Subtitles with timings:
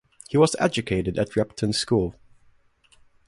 [0.29, 2.15] He was educated at Repton School.